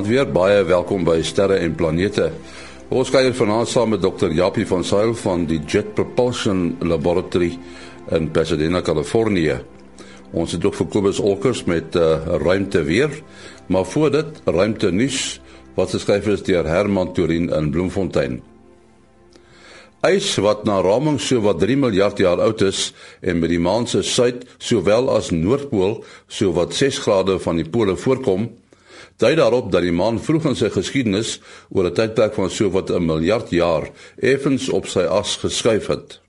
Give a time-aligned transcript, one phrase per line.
[0.00, 2.30] Vanaand weer baie welkom by Sterre en Planete.
[2.88, 4.30] Ons kuier vanaand saam met Dr.
[4.32, 7.50] Japie van Sail van die Jet Propulsion Laboratory
[8.16, 9.58] in Pasadena, Kalifornië.
[10.32, 13.12] Ons het ook vir Kobus Olkers met uh, ruimte weer,
[13.68, 15.42] maar voor dit ruimte nuus
[15.76, 18.38] wat geskryf is deur Herman Turin in Bloemfontein.
[20.08, 23.84] Ys wat na raming so wat 3 miljard jaar oud is en met die maan
[23.84, 28.48] se suid sowel as noordpool so wat 6 grade van die pole voorkom,
[29.16, 31.40] dui daarop dat die maan vroeg in sy geskiedenis
[31.70, 36.20] oor 'n tydperk van so wat 'n miljard jaar effens op sy as geskuif het.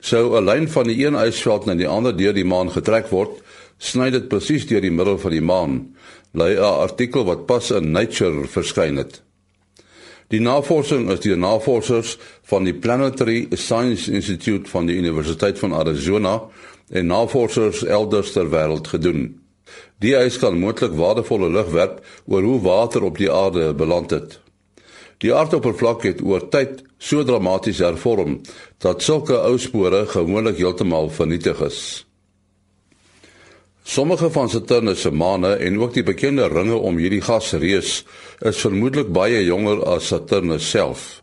[0.00, 3.42] Sou 'n lyn van die een ysveld na die ander deur die maan getrek word,
[3.78, 5.96] sny dit presies deur die middel van die maan,
[6.34, 9.22] lei 'n artikel wat pas in Nature verskyn het.
[10.28, 16.42] Die navorsing is deur navorsers van die Planetary Science Institute van die Universiteit van Arizona
[16.90, 19.37] en navorsers elders ter wêreld gedoen.
[19.98, 24.38] Die ys kan moontlik waardevolle lig werp oor hoe water op die aarde beland het.
[25.18, 28.36] Die aardoppervlak het oor tyd so dramaties hervorm
[28.84, 31.80] dat sulke ou spore gewoonlik heeltemal vernietig is.
[33.88, 38.02] Sommige van Saturnus se maane en ook die bekende ringe om hierdie gasreus
[38.38, 41.22] is vermoedelik baie jonger as Saturnus self.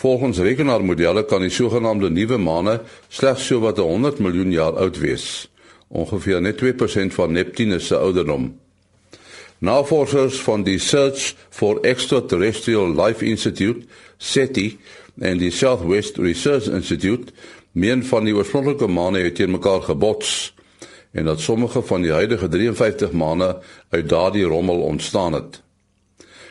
[0.00, 2.80] Volgens rekenaarmodelle kan die sogenaamde nuwe maane
[3.12, 5.49] slegs so wat 100 miljoen jaar oud wees
[5.90, 8.52] ongeveer net 2% van Neptunus se ouderdom.
[9.58, 14.78] Navorsers van die Search for Extraterrestrial Life Institute, SETI,
[15.18, 17.32] en die Southwest Research Institute,
[17.72, 20.54] meen van die oorspronklike maane het teen mekaar gebots
[21.10, 25.62] en dat sommige van die huidige 53 maane uit daardie rommel ontstaan het.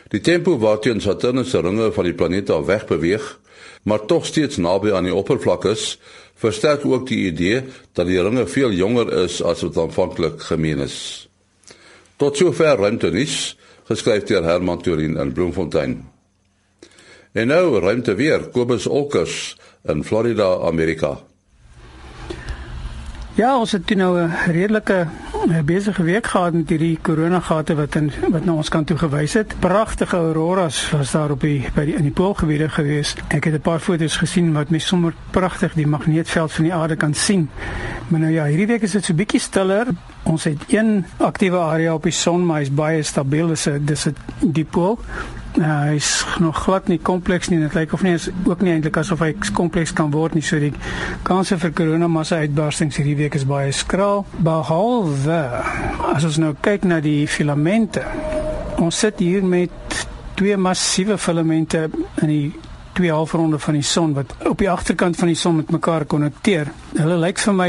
[0.08, 3.40] Die tempo waarteen Saturnus se ringe van die planeet af wegbeweeg,
[3.82, 5.98] maar tog steeds naby aan die oppervlak is,
[6.34, 11.28] versterk ook die idee dat die ringe veel jonger is as wat aanvanklik gemeen is.
[12.16, 13.56] Tot sover ruimte nuus
[13.88, 15.98] geskryf deur Herman Turin in Bloemfontein.
[17.32, 19.56] En nou ruimte weer Kobus Olkers
[19.88, 21.18] in Florida, Amerika.
[23.40, 25.06] Ja, ons het nou 'n redelike
[25.64, 29.54] besige week gehad met hierdie koronagate wat in wat na ons kant toe gewys het.
[29.58, 33.14] Pragtige auroras was daar op die by die in die poolgebiede gewees.
[33.28, 36.96] Ek het 'n paar foto's gesien wat mens sommer pragtig die magneetveld van die aarde
[36.96, 37.48] kan sien.
[38.08, 39.86] Maar nou ja, hierdie week is dit so bietjie stiller.
[40.22, 43.46] Ons het een aktiewe area op die son, maar hy's baie stabiel.
[43.46, 44.98] Dis 'n dis 'n dipool.
[45.58, 47.58] Ja, hy's nog glad nie kompleks nie.
[47.58, 50.44] Dit lyk of nie is ook nie eintlik asof hy kompleks kan word nie.
[50.46, 50.72] So die
[51.26, 54.24] kanse vir koronamassa uitbarstings hierdie week is baie skraal.
[54.46, 55.40] Behalwe
[56.14, 58.04] as ons nou kyk na die filamente.
[58.78, 60.06] Ons sit hier met
[60.38, 61.88] twee massiewe filamente
[62.22, 65.70] in die twee halfronde van die son wat op die agterkant van die son met
[65.70, 66.70] mekaar konnekteer.
[66.96, 67.68] Hulle lyk vir my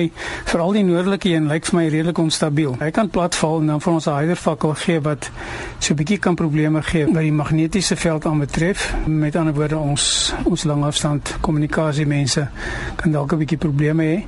[0.49, 2.75] veral die noordelike een lyk vir my redelik onstabiel.
[2.79, 5.31] Hy kan platval en dan vir ons 'n hydervakkel gee wat
[5.79, 8.93] so 'n bietjie kan probleme gee wat die magnetiese veld aanbetref.
[9.05, 12.47] Met ander woorde ons ons langafstand kommunikasie mense
[12.95, 14.25] kan dalk 'n bietjie probleme hê.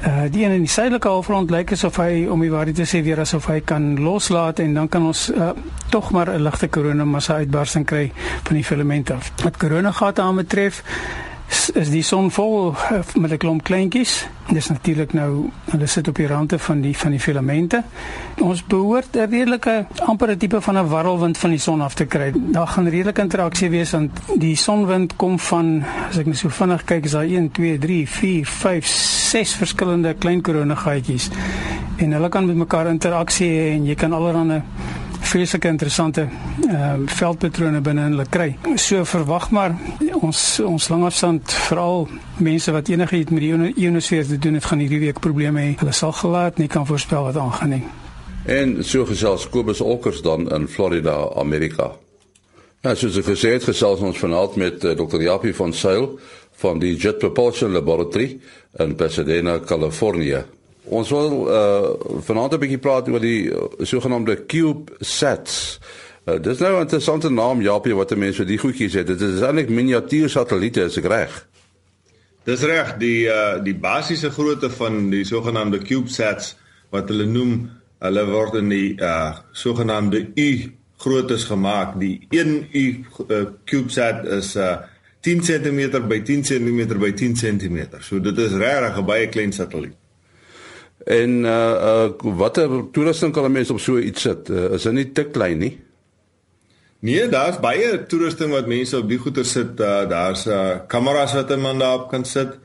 [0.00, 3.02] Uh die een in die suidelike halfrond lyk asof hy om die waarheid te sê
[3.04, 5.50] weer asof hy kan loslaat en dan kan ons uh
[5.92, 8.12] tog maar 'n ligte koronamassa uitbarsting kry
[8.42, 9.32] van die filament af.
[9.42, 10.82] Wat koronagate aanbetref,
[11.74, 14.28] is die son vol eh, met 'n klomp kleintjies.
[14.48, 17.82] Dis natuurlik nou hulle sit op die rande van die van die filamente.
[18.38, 22.04] Ons behoort 'n redelike amper 'n tipe van 'n warrelwind van die son af te
[22.04, 22.32] kry.
[22.34, 26.84] Daar gaan redelike interaksie wees want die sonwind kom van as ek net so vinnig
[26.84, 31.30] kyk is daar 1 2 3 4 5 6 verskillende klein koronagaatjies.
[31.96, 34.62] En hulle kan met mekaar interaksie hê en jy kan allerlei
[35.20, 36.28] vreeslike interessante
[36.70, 38.50] ehm uh, veldpatrone binne hulle kry.
[38.78, 39.74] So verwag maar
[40.20, 42.06] ons ons langafstand veral
[42.38, 45.72] mense wat enigiets met die ionosfeer te doen het gaan hierdie week probleme hê.
[45.80, 47.82] Hulle sal gelaat nie kan voorspel wat aangaan nie.
[48.44, 51.90] En so gesels Kobus Olkers dan in Florida, Amerika.
[52.80, 55.20] Ja, soos ek gesê het, gesels ons vanaand met uh, eh, Dr.
[55.20, 56.06] Japie van Sail
[56.62, 58.38] van die Jet Propulsion Laboratory
[58.78, 60.44] in Pasadena, Kalifornië.
[60.90, 65.78] Ons wil uh vanaand 'n bietjie praat oor die uh, sogenaamde CubeSats.
[66.26, 69.06] Uh, dis nou 'n interessante naam Japie wat mense die goedjies het.
[69.06, 71.48] Dit is eintlik miniatuur satelliete, is ek reg?
[72.44, 76.56] Dis reg, die uh die basiese grootte van die sogenaamde CubeSats
[76.90, 81.98] wat hulle noem, hulle word in die uh sogenaamde U groottes gemaak.
[82.00, 84.76] Die 1 U uh, CubeSat is uh
[85.20, 87.78] 10 cm by 10 cm by 10 cm.
[88.00, 89.96] So dit is regtig 'n baie klein satelliet.
[91.04, 94.48] En uh uh watter toerusting kan 'n mens op so iets sit?
[94.48, 95.78] Uh, is dit nie te klein nie?
[97.00, 99.78] Nee, daar's baie toerusting wat mense op die goeder sit.
[99.80, 102.58] Uh, daar's uh kameras wat 'n man daarop kan sit.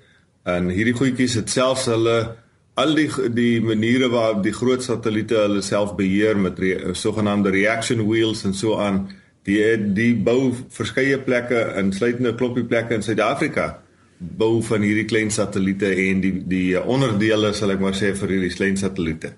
[0.44, 2.36] En hierdie goedjies het selfs hulle
[2.76, 8.08] al die die maniere waarop die groot satelliete hulle self beheer met re, sogenaamde reaction
[8.08, 9.08] wheels en so aan
[9.44, 13.80] die die bou verskeie plekke insluitende klompie plekke in Suid-Afrika
[14.18, 18.56] bou van hierdie klein satelliete en die die onderdele sal ek maar sê vir hierdie
[18.56, 19.34] klein satelliete.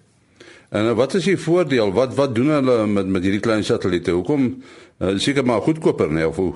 [0.69, 1.93] En wat is die voordeel?
[1.93, 4.11] Wat wat doen hulle met met hierdie klein satelliete?
[4.11, 4.47] Hoekom
[4.99, 6.53] uh, seker maar goedkoper nee of hoe?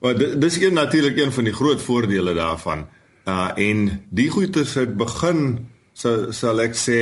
[0.00, 2.86] Maar dis een natuurlik een van die groot voordele daarvan.
[3.28, 7.00] Uh en die goeie het begin sal sal ek sê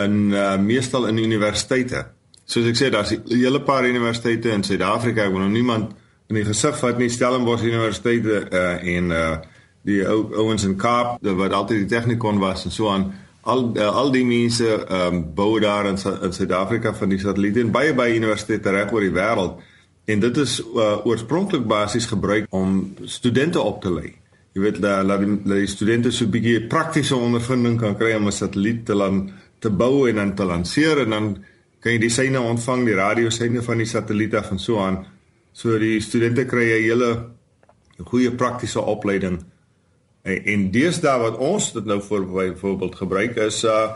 [0.00, 2.06] in uh, meestal in universiteite.
[2.44, 5.92] Soos ek sê daar's 'n hele paar universiteite in Suid-Afrika, ek wil nou niemand
[6.28, 9.36] in die gesig vat nie, Stellenbosch Universiteit uh en uh
[9.84, 13.12] die ou ouens in Kaap wat altyd die tegnikon was en so aan
[13.42, 17.60] al uh, al die mense ehm um, bou daar in in Suid-Afrika van die satelliete
[17.60, 19.60] en baie baie universiteite reg oor die wêreld
[20.04, 24.14] en dit is uh, oorspronklik basies gebruik om studente op te lei.
[24.52, 28.26] Jy weet dat laat die, die studente so 'n bietjie praktiese ondervinding kan kry om
[28.26, 31.44] 'n satelliet te lan te bou en dan te lanseer en dan
[31.80, 35.06] kan jy die seine ontvang, die radioseine van die satelliet af en so aan.
[35.52, 37.30] So die studente kry 'n hele
[38.04, 39.42] goeie praktiese opleiding
[40.22, 43.92] En, en deesdae wat ons dit nou vir byvoorbeeld gebruik is uh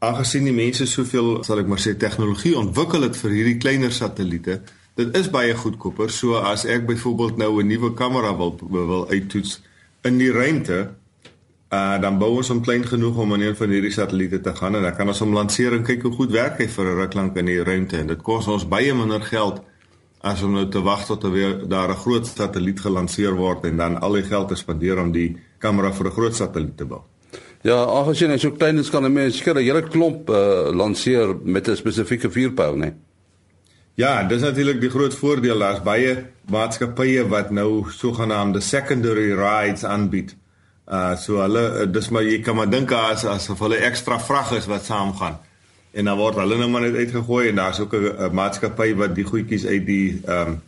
[0.00, 4.54] aangesien die mense soveel sal ek maar sê tegnologie ontwikkel het vir hierdie kleiner satelliete,
[4.96, 6.08] dit is baie goedkoper.
[6.08, 9.60] So as ek byvoorbeeld nou 'n nuwe kamera wil wil uittoets
[10.08, 10.78] in die ruimte,
[11.70, 14.74] uh dan bou ons hom klein genoeg om aan een van hierdie satelliete te gaan
[14.74, 17.14] en dan kan ons hom lanseer en kyk hoe goed werk hy vir 'n ruk
[17.14, 19.60] lank in die ruimte en dit kos ons baie minder geld
[20.20, 23.76] as om nou te wag tot er weer daar 'n groot satelliet gelanseer word en
[23.76, 27.00] dan al die geld te spandeer om die kamera vir 'n groot satelliet te bou.
[27.62, 31.36] Ja, aangesien hy so klein is kan 'n mens seker 'n hele klomp uh, lanseer
[31.42, 32.94] met 'n spesifieke vuurpyl, né?
[33.94, 40.36] Ja, dis natuurlik die groot voordeel daar's baie maatskappye wat nou sogenaamde secondary rides aanbied.
[40.88, 44.66] Uh so hulle dis maar jy kan maar dink as asof hulle ekstra vrag is
[44.66, 45.38] wat saamgaan.
[45.92, 49.24] En dan word hulle nou maar net uitgegooi en daar's ook 'n maatskappy wat die
[49.24, 50.60] goedjies uit die ehm um,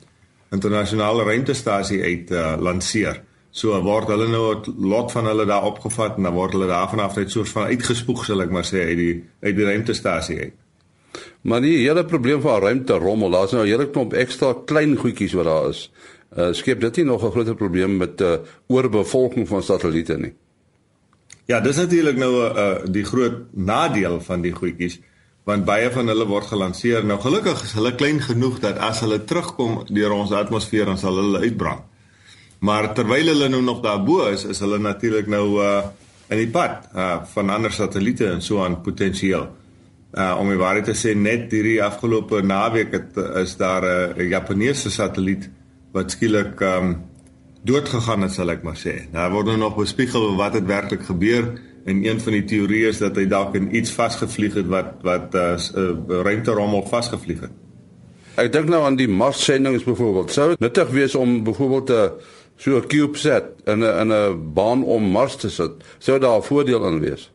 [0.52, 3.22] internasionale ruimtestasie uit uh, lanseer.
[3.50, 7.00] So word hulle nou 'n lot van hulle daar opgevat en dan word hulle daarvan
[7.00, 10.52] af net soos van uitgespoeg sal ek maar sê uit die uit die ruimtestasie uit.
[11.40, 15.32] Maar die hele probleem van ruimte rommel, daar's nou 'n hele klomp ekstra klein goedjies
[15.32, 15.90] wat daar is.
[16.36, 18.36] Uh skep dit nie nog 'n groter probleem met uh
[18.66, 20.34] oorbevolking van satelliete nie.
[21.44, 25.00] Ja, dis natuurlik nou 'n uh, die groot nadeel van die goedjies
[25.48, 27.04] want baie van hulle word gelanseer.
[27.06, 31.18] Nou gelukkig is hulle klein genoeg dat as hulle terugkom deur ons atmosfeer dan sal
[31.18, 31.88] hulle uitbrand.
[32.62, 35.82] Maar terwyl hulle nou nog daarbo is, is hulle natuurlik nou uh
[36.32, 39.48] in die pad uh van ander satelliete en so aan potensieel.
[40.14, 44.90] Uh om waarheid te sê net hierdie afgelope naweek het is daar 'n uh, Japaneese
[44.90, 45.50] satelliet
[45.92, 47.02] wat skielik um
[47.62, 49.10] doodgegaan het, sal ek maar sê.
[49.12, 52.99] Daar word nou nog bespiegel wat het werklik gebeur en een van die teorieë is
[53.02, 57.58] dat hy dalk in iets vasgevlieg het wat wat uh, uh ruimterommel vasgevlieg het.
[58.40, 60.32] Ek dink nou aan die Mars sendinge byvoorbeeld.
[60.32, 62.11] Sou dit nuttig wees om byvoorbeeld 'n uh,
[62.56, 66.43] so 'n CubeSat in 'n in 'n baan om Mars te sit, sou daar 'n
[66.43, 67.31] voordeel aan wees.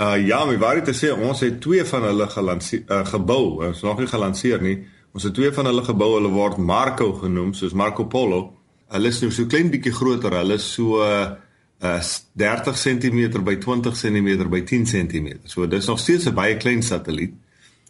[0.00, 3.66] Uh ja, my waarheid te sê, ons het twee van hulle gelanseer uh, gebou.
[3.66, 4.78] Ons nog nie gelanseer nie.
[5.12, 6.14] Ons het twee van hulle gebou.
[6.14, 8.52] Hulle word Marco genoem, soos Marco Polo.
[8.88, 10.32] Hulle is nou so klein bietjie groter.
[10.38, 11.34] Hulle is so uh,
[11.80, 12.00] uh
[12.36, 15.28] 30 cm by 20 cm by 10 cm.
[15.44, 17.32] So dis nog steeds 'n baie klein satelliet.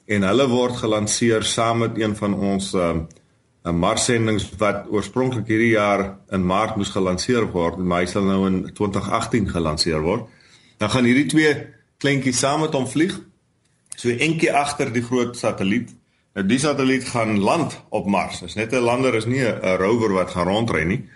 [0.06, 2.96] En hulle word gelanseer saam met een van ons uh
[3.64, 8.46] 'n Mars-sendings wat oorspronklik hierdie jaar in Maart moes gelanseer word, maar hy sal nou
[8.46, 10.28] in 2018 gelanseer word.
[10.78, 11.66] Dan gaan hierdie twee
[11.98, 13.20] kleintjies saam met hom vlieg.
[13.96, 15.90] So eentjie agter die groot satelliet.
[16.34, 18.40] Nou die satelliet gaan land op Mars.
[18.40, 21.08] Dis net 'n lander, is nie 'n rover wat gaan rondry nie.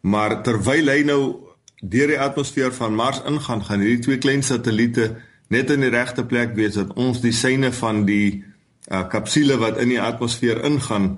[0.00, 1.51] Maar terwyl hy nou
[1.82, 5.16] deur die atmosfeer van Mars ingaan, gaan hierdie twee klein satelliete
[5.52, 8.44] net in die regte plek wees dat ons die syne van die
[8.88, 11.16] uh, kapsule wat in die atmosfeer ingaan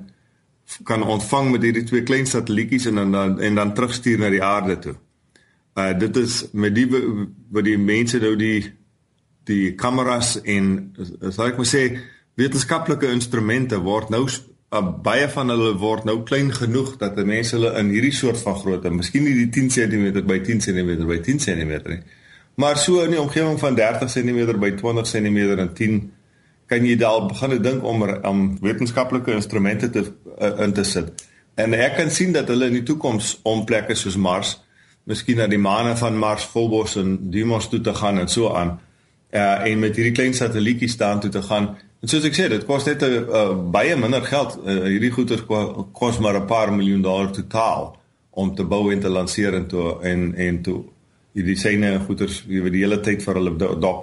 [0.89, 4.79] kan ontvang met hierdie twee klein satellietjies en dan en dan terugstuur na die aarde
[4.81, 4.95] toe.
[5.77, 8.73] Uh dit is met die wat die mense nou die
[9.45, 10.95] die kameras en
[11.29, 11.85] sal ek maar sê
[12.41, 14.25] wetenskaplike instrumente word nou
[14.75, 18.59] uh, baie van hulle word nou klein genoeg dat mense hulle in hierdie soort van
[18.59, 22.03] grootte, miskien nie die 10 cm by 10 cm by 10 cm nie,
[22.61, 26.03] maar so in die omgewing van 30 cm by 20 cm en 10
[26.71, 31.25] kan jy daal begin dink om om wetenskaplike instrumente te uh, in te sit.
[31.61, 34.57] En ek kan sien dat hulle in die toekoms om plekke soos Mars,
[35.05, 38.79] miskien na die maane van Mars, Phobos en Deimos toe te gaan en so aan.
[39.35, 41.75] Uh en met hierdie klein satellietjies staan toe te gaan.
[42.05, 43.43] En soos ek sê, dit kos net 'n uh,
[43.73, 44.59] baie minder geld.
[44.61, 45.41] Uh, hierdie goeder
[45.97, 47.97] kos maar 'n paar miljoen dollar totaal
[48.31, 50.83] om te bou en te lanseer en toe en en toe
[51.33, 53.53] hierdie syne en goeters jy weet die hele tyd vir hulle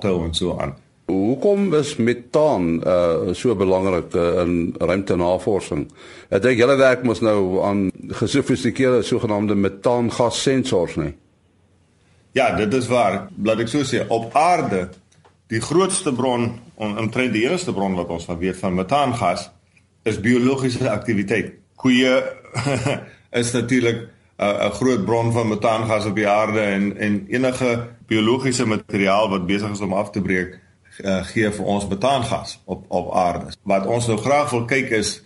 [0.02, 0.74] hou en so aan.
[1.06, 5.86] Hoekom is metaan uh so belangrik uh, in ruimtenavorsing?
[6.30, 11.14] Ek dink julle werk mos nou aan gesofistikeerde sogenaamde metaangassensors, nee.
[12.34, 13.28] Ja, dit is waar.
[13.44, 14.90] Laat ek so sê, op aarde
[15.52, 19.50] die grootste bron, omtrent die enigste bron wat ons van weet van metaangas
[20.04, 21.54] is biologiese aktiwiteit.
[21.76, 22.16] Koeie
[23.42, 24.08] is natuurlik
[24.42, 29.72] 'n groot bron van metaangas op die aarde en en enige biologiese materiaal wat besig
[29.72, 30.60] is om af te breek
[31.00, 33.54] uh, gee vir ons metaangas op op aarde.
[33.64, 35.22] Wat ons nou graag wil kyk is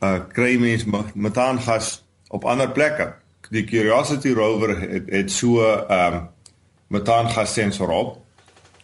[0.00, 3.12] uh kry mens metaangas op ander plekke.
[3.50, 6.28] Die Curiosity rover het, het so 'n um,
[6.86, 8.18] metaangas sensor op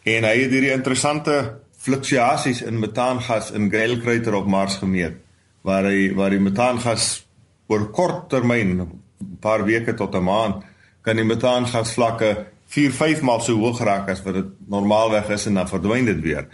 [0.02, 5.22] en hy het hierdie interessante fluktuasies in metaangas in Gale Crater op Mars gemeet
[5.66, 7.26] waar hy waar die metaangas
[7.70, 10.64] oor kort termyn 'n paar weke tot 'n maand
[11.02, 15.46] kan die metaangas vlakke 4 5 maal so hoog raak as wat dit normaalweg is
[15.46, 16.48] en dan verdwyn dit weer.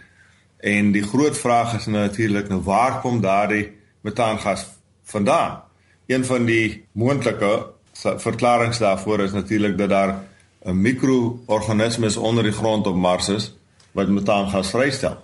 [0.61, 3.73] En die groot vraag is nou natuurlik nou waar kom daardie
[4.05, 4.67] metaangas
[5.05, 5.63] vandaan?
[6.07, 7.73] Een van die moontlike
[8.17, 10.15] verklaringe daarvoor is natuurlik dat daar
[10.65, 13.53] 'n mikroorganismes onder die grond op Mars is
[13.93, 15.17] wat metaangas vrystel.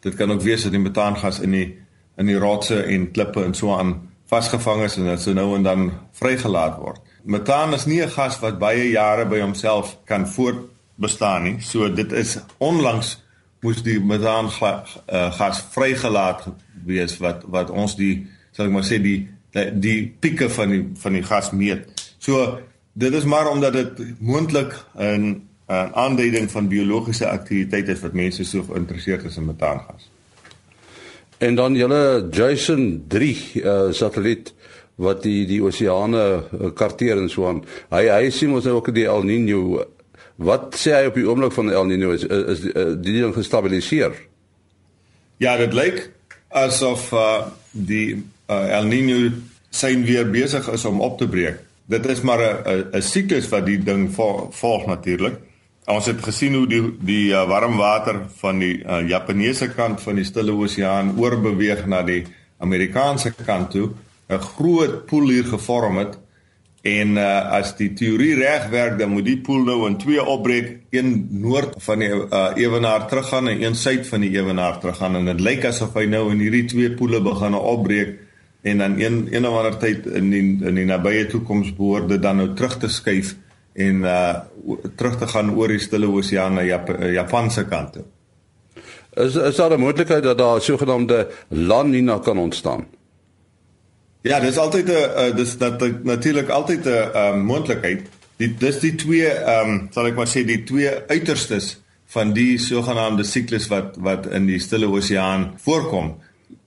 [0.00, 1.78] Dit kan ook wees dat die metaangas in die
[2.16, 5.62] in die rotse en klippe en so aan vasgevang is en dit so nou en
[5.62, 7.00] dan vrygelaat word.
[7.22, 11.60] Metaan is nie 'n gas wat baie jare by homself kan voortbestaan nie.
[11.60, 13.22] So dit is onlangs
[13.60, 16.46] moes die metaan uh, gas vrygelaat
[16.84, 20.82] wees wat wat ons die sal ek maar sê die die, die pieke van die
[20.94, 21.88] van die gas meet.
[22.18, 22.60] So
[22.92, 28.44] dit is maar omdat dit moontlik 'n 'n aanduiding van biologiese aktiwiteit is wat mense
[28.44, 30.10] so geïnteresseerd is in metaangas.
[31.38, 34.54] En dan julle Jason 3 uh, satelliet
[34.96, 37.60] wat die die oseane eh, karteer en so aan.
[37.92, 39.82] Hy hy sien ons nou ook die El Niño.
[40.40, 43.34] Wat sê hy op die oomblik van El Niño is is, is eh, die ding
[43.36, 44.16] gestabiliseer?
[45.42, 46.06] Ja, dit lyk
[46.56, 48.16] asof uh, die
[48.48, 49.34] uh, El Niño
[49.68, 51.60] sein weer besig is om op te breek.
[51.92, 55.36] Dit is maar 'n 'n siklus wat die ding volg, volg natuurlik.
[55.86, 60.18] Ons het gesien hoe die die uh, warm water van die uh, Japaneese kant van
[60.18, 62.24] die Stille Oseaan oorbeweeg na die
[62.58, 63.92] Amerikaanse kant toe
[64.26, 66.18] 'n groot poel hier gevorm het.
[66.82, 70.90] En uh, as die teorie reg werk dan moet die poel nou in twee opbreek,
[70.90, 75.16] een noord van die uh, ewenaar teruggaan en een suid van die ewenaar teruggaan.
[75.16, 78.18] En dit lyk asof hy nou in hierdie twee poele begin opbreek
[78.62, 82.22] en dan een een of ander tyd in die in die nabye toekoms behoort dit
[82.22, 83.36] dan nou terug te skuif
[83.76, 84.34] en uh
[84.96, 88.04] terug te gaan oor die Stille Oseaan na Jap Japanse kant toe.
[89.16, 92.86] Is is daar 'n moontlikheid dat daar 'n sogenaamde La Nina kan ontstaan?
[94.22, 98.08] Ja, dis altyd 'n dis dat natuurlik altyd 'n ehm, moontlikheid.
[98.36, 102.58] Die dis die twee ehm um, sal ek maar sê die twee uiterstes van die
[102.58, 106.16] sogenaamde siklus wat wat in die Stille Oseaan voorkom.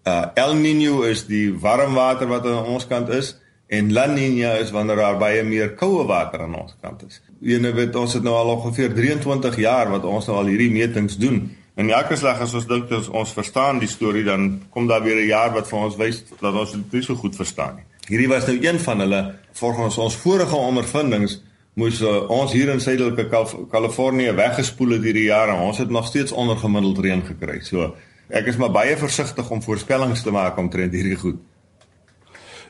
[0.06, 3.36] Uh El Niño is die warm water wat aan ons kant is
[3.70, 7.20] en La Niña is wanneer daar baie meer koue water aan ons kant is.
[7.46, 10.72] Jy nou weet ons het nou al ongeveer 23 jaar wat ons nou al hierdie
[10.74, 11.44] metings doen.
[11.78, 15.22] En elke slag as ons dink ons, ons verstaan die storie dan kom daar weer
[15.22, 17.86] 'n jaar wat vir ons wys dat ons dit nie so goed verstaan nie.
[18.10, 21.42] Hierdie was nou een van hulle volgens ons vorige ondervindings
[21.76, 23.30] moes uh, ons hier in Suidelike
[23.72, 27.60] Kalifornië weggespoel het hierdie jaar en ons het nog steeds ondergemiddeld reën gekry.
[27.62, 27.96] So
[28.30, 31.38] ek is maar baie versigtig om voorspellings te maak omtrent hierdie goed.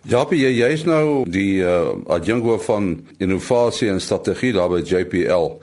[0.07, 5.57] Japie, jy jy's nou die uh, adjungo van innovasie en strategie daar by JPL.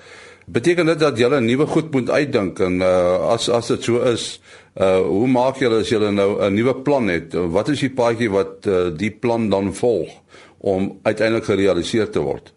[0.46, 4.02] Beteken dit dat julle 'n nuwe goed moet uitdink en uh, as as dit so
[4.02, 4.40] is,
[4.76, 7.32] uh, hoe maak julle as julle nou 'n nuwe plan het?
[7.34, 10.12] Wat is die paadjie wat uh, die plan dan volg
[10.58, 12.52] om uiteindelik gerealiseer te word?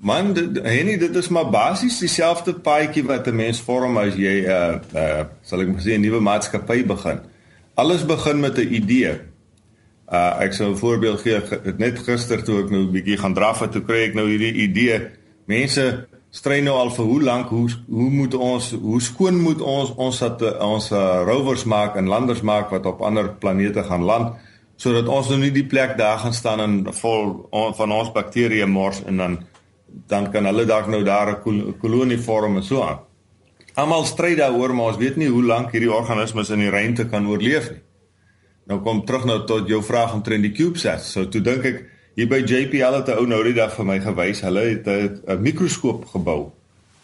[0.00, 4.50] Man, Henny, dit is maar basies dieselfde paadjie wat 'n mens vorm as jy 'n
[4.50, 7.20] uh, uh, sal ek maar sê 'n nuwe maatskappy begin.
[7.74, 9.27] Alles begin met 'n idee.
[10.08, 11.40] Uh ek sou 'n voorbeeld gee
[11.76, 14.54] net gister toe ek nou 'n bietjie gaan draf het, toe kry ek nou hierdie
[14.64, 15.10] idee.
[15.46, 19.94] Mense stry nou al vir hoe lank hoe hoe moet ons hoe skoon moet ons
[19.96, 24.36] ons dat ons uh, rovers maak en landers maak wat op ander planete gaan land
[24.76, 28.68] sodat ons nou nie die plek daar gaan staan en vol on, van ons bakterieë
[28.68, 29.38] mors en dan
[30.08, 32.98] dan kan hulle dalk nou daar 'n kolonie vorm en so aan.
[33.74, 37.26] Almal stry daaroor maar ons weet nie hoe lank hierdie organismes in die ruimte kan
[37.26, 37.80] oorleef nie.
[38.68, 41.12] Nou kom terug nou tot jou vraag omtrent die CubeSats.
[41.12, 41.86] So toe dink ek
[42.18, 44.40] Hier by JPL het 'n ou nou die dag vir my gewys.
[44.40, 46.50] Hulle het 'n mikroskoop gebou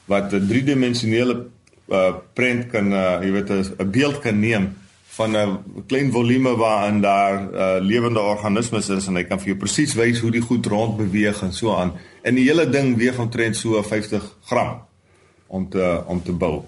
[0.06, 1.47] wat 'n driedimensionele
[1.88, 4.75] uh, prent kan uh, jy weet 'n beeld kan neem
[5.06, 9.56] van 'n klein volume waarin daar uh, lewende organismes is en hy kan vir jou
[9.56, 11.92] presies wys hoe die goed rond beweeg en so aan.
[12.23, 14.83] En die hele ding weeg omtrent so 50 gram
[15.47, 16.62] om te om te bou.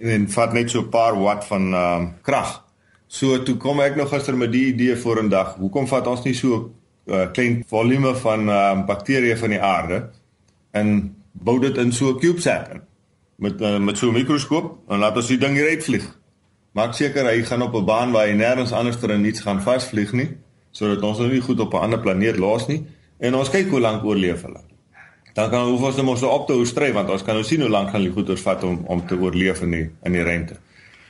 [0.00, 2.65] En vat net so 'n paar watt van uh, krag.
[3.06, 5.54] So toe kom ek nog gister met die idee voor 'n dag.
[5.54, 6.72] Hoekom vat ons nie so
[7.06, 10.10] 'n uh, klein volume van uh, bakterieë van die aarde
[10.72, 12.80] en bou dit in so 'n CubeSat in
[13.36, 16.18] met uh, met so 'n mikroskoop en laat ons die ding hier uitvlieg.
[16.72, 20.12] Maak seker hy gaan op 'n baan waar hy nêrens anders ter niks gaan vasvlieg
[20.12, 20.36] nie,
[20.70, 22.86] sodat ons hom nie goed op 'n ander planeet los nie
[23.18, 24.60] en ons kyk hoe lank oorleef hulle.
[25.34, 27.70] Dan kan ons ons mos op te hoe stry want ons kan nou sien hoe
[27.70, 30.56] lank gaan die goeters vat om om te oorleef in die in die ruimte.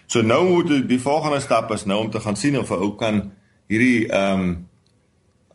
[0.06, 2.82] So nou moet die, die volgende stap is nou om te gaan sien of 'n
[2.82, 3.32] ou kan
[3.68, 4.66] hierdie ehm um,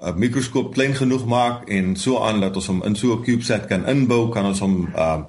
[0.02, 3.68] 'n mikroskoop klein genoeg maak en so aan dat ons hom in so 'n CubeSat
[3.68, 5.24] kan inbou, kan ons hom ehm uh,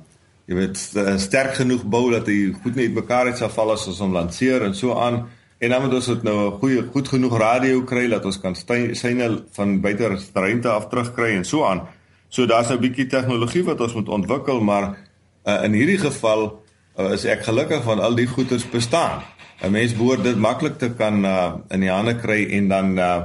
[0.47, 0.77] jy weet
[1.21, 4.65] sterk genoeg bou dat hy goed net mekaar uit sal val as ons hom lanseer
[4.67, 5.29] en so aan
[5.63, 8.55] en dan moet ons dit nou 'n goeie goed genoeg radio kry dat ons kan
[8.55, 11.83] syne van buite ruimte af terugkry en so aan.
[12.29, 14.99] So daar's 'n bietjie tegnologie wat ons moet ontwikkel, maar
[15.45, 16.63] uh, in hierdie geval
[16.97, 19.23] is ek gelukkig van al die goeders bestaan.
[19.63, 23.25] 'n Mens behoort dit maklik te kan uh, in die hande kry en dan uh,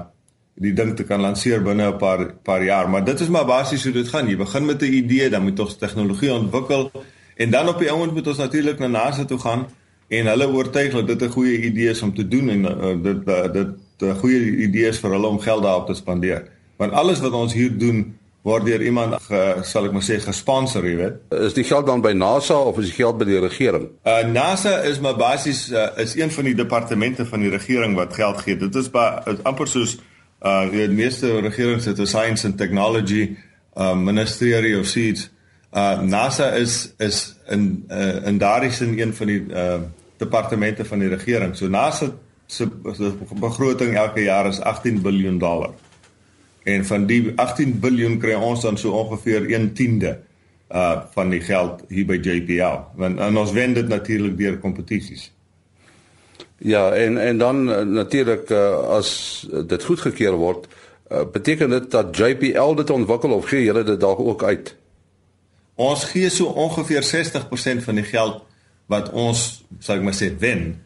[0.55, 3.83] die ding te kan lanseer binne 'n paar paar jaar, maar dit is maar basies
[3.83, 4.27] hoe dit gaan.
[4.27, 6.91] Jy begin met 'n idee, dan moet ons tegnologie ontwikkel
[7.35, 9.67] en dan op die ouend moet ons natuurlik na NASA toe gaan
[10.07, 13.27] en hulle oortuig dat dit 'n goeie idee is om te doen en uh, dit
[13.27, 13.67] uh, dit
[13.99, 16.47] 'n goeie idee is vir hulle om geld daarop te spandeer.
[16.77, 20.85] Want alles wat ons hier doen word deur iemand ge, sal ek maar sê gesponsor,
[20.87, 21.15] jy weet.
[21.47, 23.89] Is die geld dan by NASA of is die geld by die regering?
[24.07, 28.15] Uh NASA is maar basies uh, is een van die departemente van die regering wat
[28.15, 28.57] geld gee.
[28.59, 29.07] Dit is by
[29.43, 29.97] amper soos
[30.45, 33.35] uh die meeste regerings het 'n science and technology
[33.75, 35.29] uh ministry of seeds.
[35.73, 39.81] Uh NASA is is in uh, in daardie sin een van die uh
[40.17, 41.55] departemente van die regering.
[41.55, 42.11] So NASA
[42.47, 42.67] se
[43.39, 45.73] begroting elke jaar is 18 miljard dollar.
[46.67, 50.17] En van die 18 miljard kry ons dan so ongeveer 1/10de
[50.67, 52.81] uh van die geld hier by JPL.
[52.99, 55.29] Want en ons wen dit natuurlik deur kompetisies.
[56.57, 60.67] Ja, en en dan uh, natuurlik uh, as dit goedgekeur word,
[61.11, 64.75] uh, beteken dit dat JPL dit ontwikkel of gee julle dit dalk ook uit?
[65.75, 68.43] Ons gee so ongeveer 60% van die geld
[68.85, 70.81] wat ons, sou ek maar sê, wen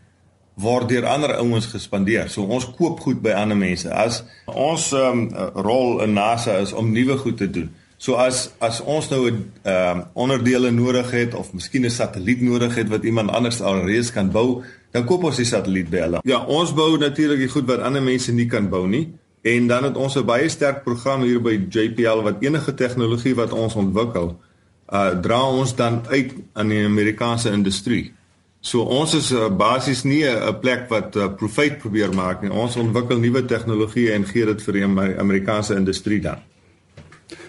[0.55, 2.29] word deur ander ouens gespandeer.
[2.29, 3.89] So ons koop goed by ander mense.
[3.89, 7.71] As ons um, rol in NASA is om nuwe goed te doen.
[8.01, 12.41] So as as ons nou 'n ehm um, onderdele nodig het of miskien 'n satelliet
[12.41, 16.19] nodig het wat iemand anders alreeds kan bou, dan koop ons die satelliet by hulle.
[16.23, 19.13] Ja, ons bou natuurlik die goed wat ander mense nie kan bou nie.
[19.41, 23.51] En dan het ons 'n baie sterk program hier by JPL wat enige tegnologie wat
[23.51, 24.39] ons ontwikkel,
[24.93, 28.13] uh dra ons dan uit aan die Amerikaanse industrie.
[28.61, 32.51] So ons is uh, basies nie 'n plek wat uh, profit probeer maak nie.
[32.51, 34.85] Ons ontwikkel nuwe tegnologie en gee dit vir die
[35.17, 36.37] Amerikaanse industrie dan.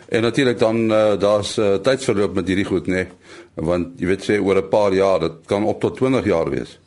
[0.09, 3.07] En natuurlik dan uh, daar's uh, tydsverloop met hierdie goed nê.
[3.55, 6.79] Want jy weet sê oor 'n paar jaar, dit kan op tot 20 jaar wees.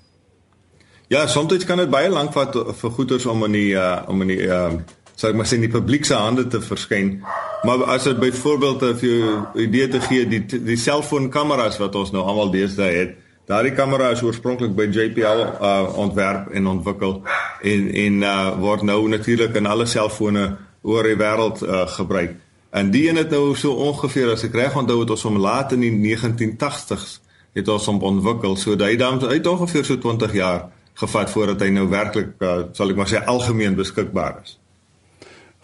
[1.07, 4.27] Ja, soms kan dit baie lank vat vir goederes om in die uh, om in
[4.27, 4.73] die uh,
[5.15, 7.21] sou ek maar sê in die publiek se hande te verskyn.
[7.63, 12.11] Maar as dit byvoorbeeld uh, vir jou idee te gee die die selfoonkameras wat ons
[12.11, 13.13] nou almal deesdae het,
[13.45, 17.19] daardie kamera is oorspronklik by JPL uh, ontwerp en ontwikkel
[17.61, 20.47] en en uh, word nou natuurlik in alle selfone
[20.81, 22.35] oor die wêreld uh, gebruik.
[22.75, 25.71] En die een het nou so ongeveer as ek reg onthou het ons hom laat
[25.77, 27.19] in die 1980s
[27.55, 28.57] het ons hom ontwikkel.
[28.59, 30.67] So hy dan uit ongeveer so 20 jaar
[30.99, 34.57] gevat voordat hy nou werklik uh, sal ek maar sê algemeen beskikbaar is.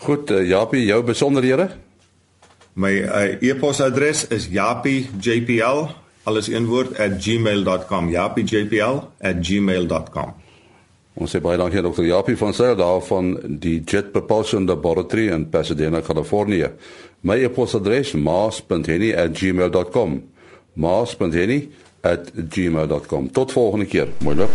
[0.06, 1.70] Goed, uh, Japie, jou besonderhede?
[2.74, 5.92] My uh, e-posadres is japiejpl
[6.24, 10.34] alles een woord @gmail.com japiejpl@gmail.com
[11.14, 12.06] Ons sê baie dankie Dr.
[12.08, 16.70] Japie van Sail daar van die Jet Propulsion Laboratory in Pasadena, Kalifornië.
[17.22, 20.24] My e-posadres maas.henny@gmail.com
[20.74, 24.08] maas.henny@gmail.com Tot volgende keer.
[24.24, 24.50] Mooi loop.